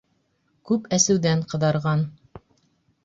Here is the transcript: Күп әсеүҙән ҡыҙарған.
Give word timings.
Күп 0.69 0.89
әсеүҙән 0.97 1.45
ҡыҙарған. 1.53 2.03